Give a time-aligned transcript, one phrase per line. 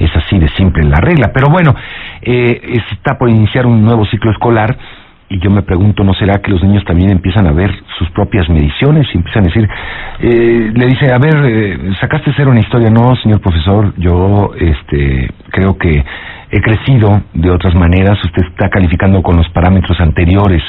[0.00, 1.30] es así de simple la regla.
[1.32, 1.74] Pero bueno,
[2.22, 4.76] eh, está por iniciar un nuevo ciclo escolar
[5.28, 8.48] y yo me pregunto, ¿no será que los niños también empiezan a ver sus propias
[8.48, 9.68] mediciones y empiezan a decir,
[10.18, 15.30] eh, le dice, a ver, eh, sacaste cero en historia, no, señor profesor, yo este,
[15.50, 16.04] creo que
[16.50, 20.64] he crecido de otras maneras, usted está calificando con los parámetros anteriores,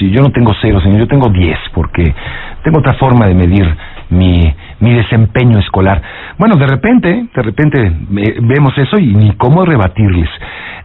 [0.00, 2.14] yo no tengo cero, señor, yo tengo diez, porque
[2.62, 3.66] tengo otra forma de medir
[4.10, 4.42] mi,
[4.80, 6.00] mi desempeño escolar.
[6.38, 7.92] Bueno, de repente, de repente
[8.42, 10.28] vemos eso y ni cómo rebatirles.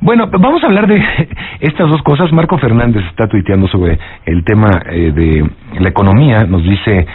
[0.02, 1.04] Bueno, vamos a hablar de
[1.60, 2.32] estas dos cosas.
[2.32, 5.50] Marco Fernández está tuiteando sobre el tema eh, de
[5.80, 6.40] la economía.
[6.48, 7.06] Nos dice,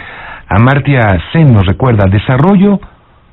[0.47, 2.79] Amartya Sen nos recuerda, desarrollo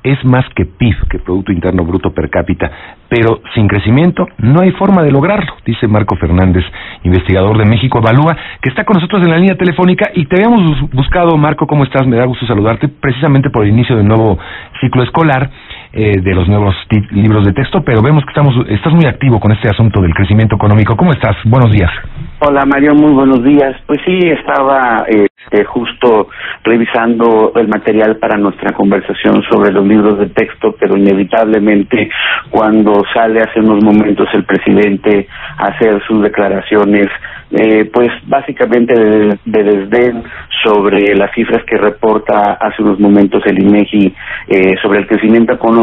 [0.03, 2.69] es más que PIB, que Producto Interno Bruto per cápita,
[3.09, 6.63] pero sin crecimiento no hay forma de lograrlo, dice Marco Fernández,
[7.03, 10.91] investigador de México Evalúa, que está con nosotros en la línea telefónica y te habíamos
[10.91, 12.05] buscado, Marco, ¿cómo estás?
[12.05, 14.37] Me da gusto saludarte, precisamente por el inicio del nuevo
[14.81, 15.49] ciclo escolar
[15.95, 16.73] eh, de los nuevos
[17.11, 20.55] libros de texto, pero vemos que estamos, estás muy activo con este asunto del crecimiento
[20.55, 20.95] económico.
[20.97, 21.35] ¿Cómo estás?
[21.45, 21.91] Buenos días.
[22.39, 23.75] Hola Mario, muy buenos días.
[23.85, 26.29] Pues sí, estaba este, justo
[26.63, 32.09] revisando el material para nuestra conversación sobre los libros de texto, pero inevitablemente
[32.49, 37.07] cuando sale hace unos momentos el presidente a hacer sus declaraciones
[37.51, 40.23] eh, pues básicamente de, desdén
[40.63, 44.15] sobre las cifras que reporta hace unos momentos el INEGI
[44.47, 45.82] eh, sobre el crecimiento económico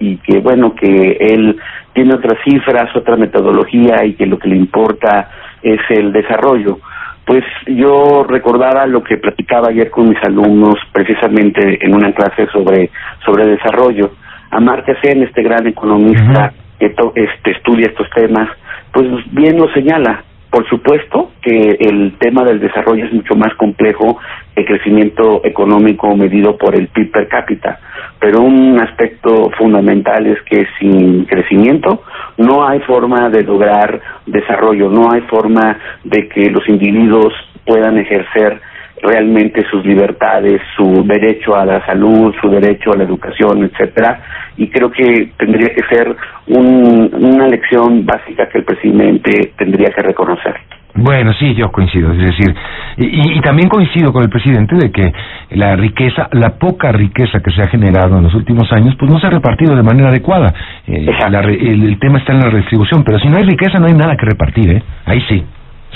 [0.00, 1.56] y que bueno que él
[1.92, 5.30] tiene otras cifras, otra metodología y que lo que le importa
[5.62, 6.78] es el desarrollo.
[7.24, 12.90] Pues yo recordaba lo que platicaba ayer con mis alumnos precisamente en una clase sobre
[13.24, 14.12] sobre desarrollo.
[14.50, 18.48] Amartya Sen, este gran economista que este, estudia estos temas,
[18.92, 20.22] pues bien lo señala
[20.56, 24.18] por supuesto que el tema del desarrollo es mucho más complejo
[24.54, 27.78] el crecimiento económico medido por el PIB per cápita,
[28.18, 32.04] pero un aspecto fundamental es que sin crecimiento
[32.38, 37.34] no hay forma de lograr desarrollo, no hay forma de que los individuos
[37.66, 38.58] puedan ejercer
[39.02, 44.20] realmente sus libertades, su derecho a la salud, su derecho a la educación, etcétera,
[44.56, 50.54] y creo que tendría que ser una lección básica que el presidente tendría que reconocer.
[50.98, 52.54] Bueno, sí, yo coincido, es decir,
[52.96, 55.12] y, también coincido con el presidente de que
[55.50, 59.20] la riqueza, la poca riqueza que se ha generado en los últimos años, pues no
[59.20, 60.54] se ha repartido de manera adecuada.
[60.86, 64.16] Eh, el, tema está en la redistribución, pero si no hay riqueza no hay nada
[64.16, 64.82] que repartir, ¿eh?
[65.04, 65.44] Ahí sí.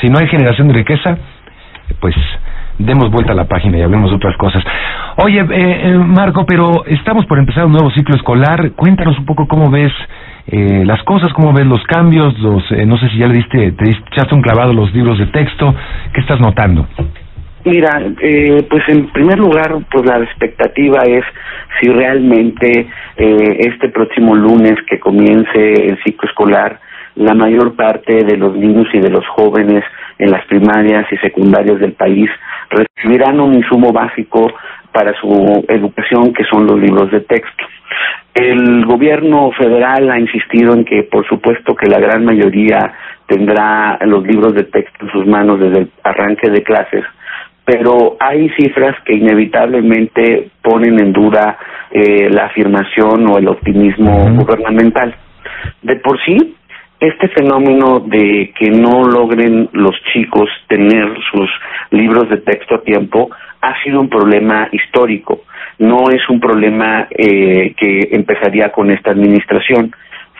[0.02, 1.16] Si no hay generación de riqueza,
[1.98, 2.14] pues
[2.80, 4.62] demos vuelta a la página y hablemos de otras cosas.
[5.16, 8.72] Oye, eh, eh, Marco, pero estamos por empezar un nuevo ciclo escolar.
[8.72, 9.92] Cuéntanos un poco cómo ves
[10.46, 13.90] eh, las cosas, cómo ves los cambios, los, no sé si ya le diste, te
[13.90, 15.74] echaste un clavado los libros de texto.
[16.12, 16.86] ¿Qué estás notando?
[17.64, 18.00] Mira,
[18.70, 21.24] pues en primer lugar, pues la expectativa es
[21.78, 26.80] si realmente este próximo lunes que comience el ciclo escolar,
[27.16, 29.84] la mayor parte de los niños y de los jóvenes
[30.20, 32.30] en las primarias y secundarias del país
[32.68, 34.52] recibirán un insumo básico
[34.92, 37.64] para su educación que son los libros de texto.
[38.34, 42.92] El gobierno federal ha insistido en que por supuesto que la gran mayoría
[43.26, 47.04] tendrá los libros de texto en sus manos desde el arranque de clases,
[47.64, 51.56] pero hay cifras que inevitablemente ponen en duda
[51.90, 55.14] eh, la afirmación o el optimismo gubernamental.
[55.82, 56.56] De por sí,
[57.00, 61.50] este fenómeno de que no logren los chicos tener sus
[61.90, 63.30] libros de texto a tiempo
[63.62, 65.40] ha sido un problema histórico,
[65.78, 69.92] no es un problema eh, que empezaría con esta administración.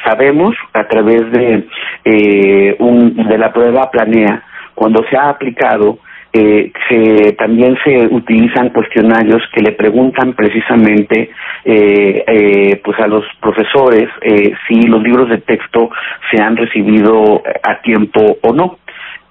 [0.04, 1.66] Sabemos a través de,
[2.04, 4.42] eh, un, de la prueba planea,
[4.74, 5.98] cuando se ha aplicado,
[6.32, 11.30] eh, se, también se utilizan cuestionarios que le preguntan precisamente
[11.64, 15.90] eh, eh, pues a los profesores eh, si los libros de texto
[16.30, 18.78] se han recibido a tiempo o no.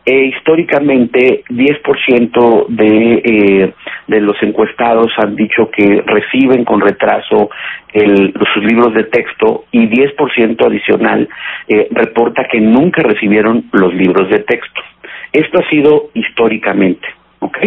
[0.06, 3.74] Eh, históricamente, 10% de, eh,
[4.08, 7.52] de los encuestados han dicho que reciben con retraso
[7.94, 11.30] el, sus libros de texto y 10% adicional
[11.68, 14.82] eh, reporta que nunca recibieron los libros de texto.
[15.32, 17.08] Esto ha sido históricamente,
[17.40, 17.58] ¿ok?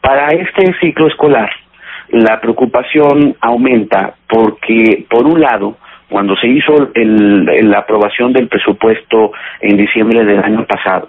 [0.00, 1.50] Para este ciclo escolar,
[2.10, 5.76] la preocupación aumenta porque, por un lado,
[6.08, 11.08] cuando se hizo el, la aprobación del presupuesto en diciembre del año pasado,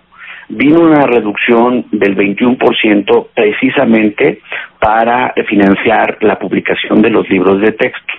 [0.50, 4.42] vino una reducción del 21% precisamente
[4.80, 8.14] para financiar la publicación de los libros de texto.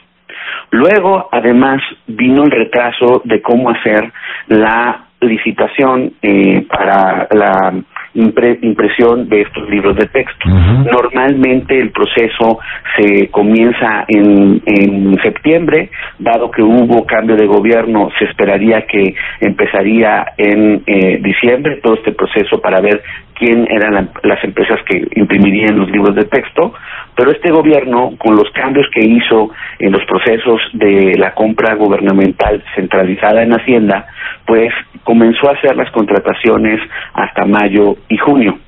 [0.70, 4.12] Luego, además, vino el retraso de cómo hacer
[4.48, 7.82] la licitación eh, para la
[8.14, 10.48] impresión de estos libros de texto.
[10.48, 12.58] Normalmente el proceso
[12.96, 20.32] se comienza en, en septiembre, dado que hubo cambio de gobierno, se esperaría que empezaría
[20.38, 23.02] en eh, diciembre todo este proceso para ver
[23.34, 26.72] quién eran las empresas que imprimirían los libros de texto,
[27.14, 32.62] pero este gobierno, con los cambios que hizo en los procesos de la compra gubernamental
[32.74, 34.06] centralizada en Hacienda,
[34.46, 34.72] pues
[35.06, 36.80] comenzó a hacer las contrataciones
[37.14, 38.58] hasta mayo y junio.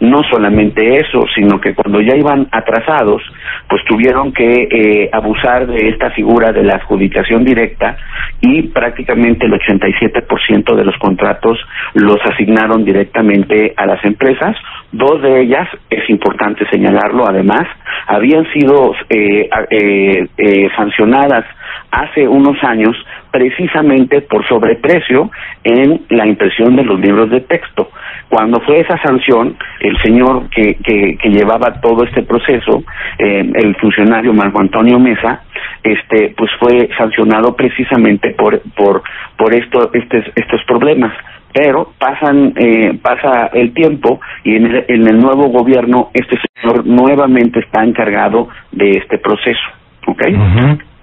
[0.00, 3.22] No solamente eso, sino que cuando ya iban atrasados,
[3.68, 7.96] pues tuvieron que eh, abusar de esta figura de la adjudicación directa
[8.40, 11.58] y prácticamente el 87% de los contratos
[11.94, 14.56] los asignaron directamente a las empresas.
[14.90, 17.68] Dos de ellas, es importante señalarlo además,
[18.06, 21.44] habían sido eh, eh, eh, sancionadas
[21.92, 22.96] hace unos años
[23.30, 25.30] precisamente por sobreprecio
[25.62, 27.90] en la impresión de los libros de texto.
[28.28, 32.82] Cuando fue esa sanción, el señor que, que, llevaba todo este proceso,
[33.18, 35.42] eh, el funcionario Marco Antonio Mesa,
[35.82, 39.02] este, pues fue sancionado precisamente por por
[39.36, 41.12] por esto, estos estos problemas
[41.52, 46.86] pero pasan eh, pasa el tiempo y en el, en el nuevo gobierno este señor
[46.86, 49.60] nuevamente está encargado de este proceso
[50.06, 50.22] ¿ok?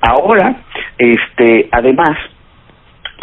[0.02, 0.56] Ahora
[0.98, 2.18] este además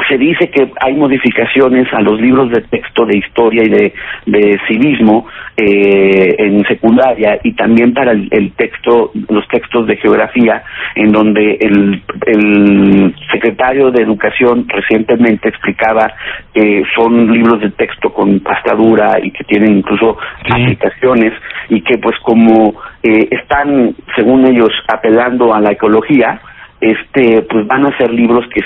[0.09, 3.95] se dice que hay modificaciones a los libros de texto de historia y de,
[4.27, 5.27] de civismo
[5.57, 10.63] eh, en secundaria y también para el, texto, los textos de geografía,
[10.95, 16.13] en donde el, el secretario de Educación recientemente explicaba
[16.53, 21.33] que son libros de texto con pastadura y que tienen incluso aplicaciones
[21.69, 26.41] y que pues como eh, están, según ellos, apelando a la ecología,
[26.81, 28.61] este pues van a ser libros que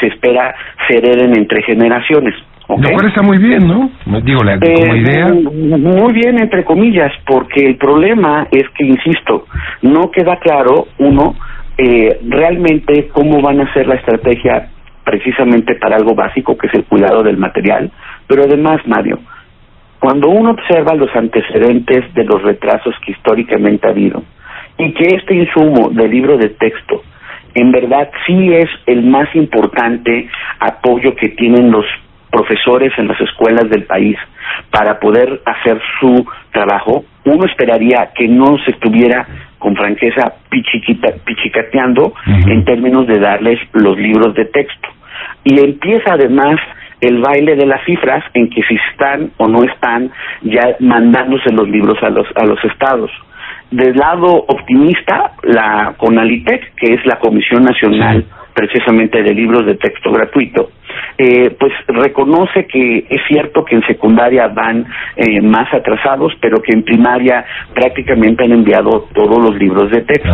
[0.00, 0.54] se espera
[0.88, 2.34] se hereden entre generaciones.
[2.66, 2.90] ¿okay?
[2.90, 3.90] Lo cual está muy bien, ¿no?
[4.22, 5.26] Digo, la, como eh, idea.
[5.32, 9.46] Muy bien, entre comillas, porque el problema es que, insisto,
[9.82, 11.34] no queda claro, uno,
[11.76, 14.68] eh, realmente cómo van a ser la estrategia
[15.04, 17.90] precisamente para algo básico, que es el cuidado del material,
[18.26, 19.18] pero además, Mario,
[19.98, 24.22] cuando uno observa los antecedentes de los retrasos que históricamente ha habido,
[24.78, 27.02] y que este insumo de libro de texto
[27.54, 30.28] en verdad sí es el más importante
[30.60, 31.84] apoyo que tienen los
[32.30, 34.16] profesores en las escuelas del país
[34.70, 39.26] para poder hacer su trabajo, uno esperaría que no se estuviera
[39.58, 40.34] con franqueza
[41.24, 44.88] pichicateando en términos de darles los libros de texto.
[45.44, 46.56] Y empieza además
[47.00, 50.10] el baile de las cifras en que si están o no están
[50.42, 53.10] ya mandándose los libros a los a los estados
[53.70, 60.10] del lado optimista, la CONALITEC, que es la Comisión Nacional precisamente de libros de texto
[60.10, 60.70] gratuito,
[61.16, 64.86] eh, pues reconoce que es cierto que en secundaria van
[65.16, 70.32] eh, más atrasados, pero que en primaria prácticamente han enviado todos los libros de texto.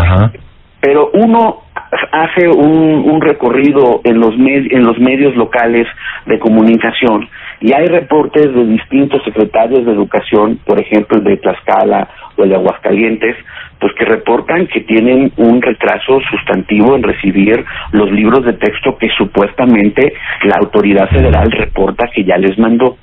[0.80, 1.65] Pero uno
[2.12, 5.86] hace un, un recorrido en los, en los medios locales
[6.26, 7.28] de comunicación
[7.60, 12.50] y hay reportes de distintos secretarios de educación, por ejemplo el de Tlaxcala o el
[12.50, 13.36] de Aguascalientes,
[13.80, 19.08] pues que reportan que tienen un retraso sustantivo en recibir los libros de texto que
[19.16, 22.96] supuestamente la autoridad federal reporta que ya les mandó.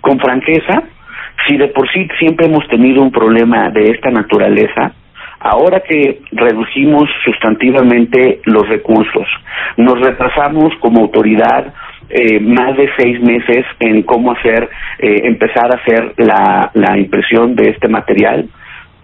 [0.00, 0.82] Con franqueza,
[1.48, 4.92] si de por sí siempre hemos tenido un problema de esta naturaleza,
[5.46, 9.26] Ahora que reducimos sustantivamente los recursos,
[9.76, 11.74] nos retrasamos como autoridad
[12.08, 17.54] eh, más de seis meses en cómo hacer, eh, empezar a hacer la, la impresión
[17.56, 18.48] de este material,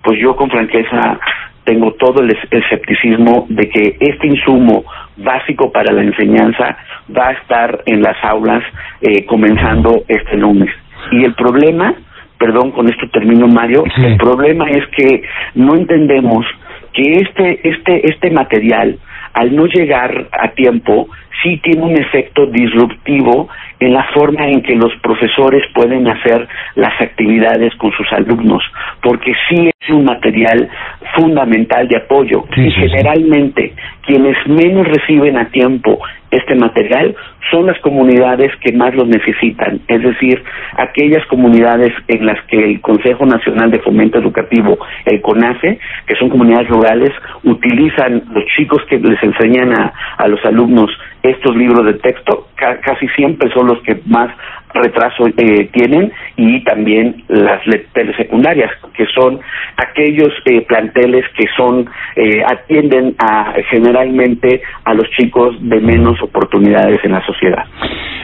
[0.02, 1.20] pues yo con franqueza
[1.64, 4.84] tengo todo el escepticismo de que este insumo
[5.18, 6.78] básico para la enseñanza
[7.14, 8.64] va a estar en las aulas
[9.02, 10.70] eh, comenzando este lunes.
[11.12, 11.94] Y el problema
[12.40, 15.22] perdón, con esto termino Mario, el problema es que
[15.54, 16.46] no entendemos
[16.94, 18.98] que este, este, este material,
[19.34, 21.06] al no llegar a tiempo,
[21.42, 27.00] sí tiene un efecto disruptivo en la forma en que los profesores pueden hacer las
[27.00, 28.62] actividades con sus alumnos,
[29.02, 30.68] porque sí es un material
[31.16, 32.44] fundamental de apoyo.
[32.56, 33.72] Y generalmente
[34.02, 35.98] quienes menos reciben a tiempo
[36.30, 37.14] este material
[37.50, 40.42] son las comunidades que más lo necesitan, es decir,
[40.76, 46.28] aquellas comunidades en las que el Consejo Nacional de Fomento Educativo, el CONAFE, que son
[46.28, 47.10] comunidades rurales,
[47.42, 50.90] utilizan los chicos que les enseñan a, a los alumnos
[51.22, 54.30] estos libros de texto, casi siempre son los que más
[54.72, 57.60] retraso eh, tienen y también las
[57.92, 59.40] telesecundarias, que son
[59.76, 67.00] aquellos eh, planteles que son eh, atienden a generalmente a los chicos de menos oportunidades
[67.04, 67.64] en la sociedad.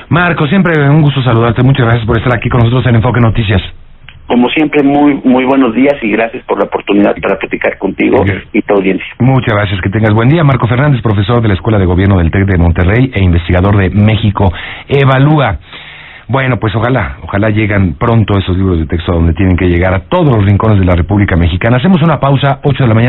[0.08, 1.62] Marco, siempre un gusto saludarte.
[1.62, 3.62] Muchas gracias por estar aquí con nosotros en Enfoque Noticias.
[4.26, 8.62] Como siempre, muy muy buenos días y gracias por la oportunidad para platicar contigo y
[8.62, 9.06] tu audiencia.
[9.20, 10.44] Muchas gracias, que tengas buen día.
[10.44, 13.90] Marco Fernández, profesor de la Escuela de Gobierno del TEC de Monterrey e investigador de
[13.90, 14.52] México
[14.88, 15.58] Evalúa.
[16.28, 19.94] Bueno, pues ojalá, ojalá lleguen pronto esos libros de texto a donde tienen que llegar
[19.94, 21.76] a todos los rincones de la República Mexicana.
[21.76, 23.04] Hacemos una pausa, 8 de la mañana.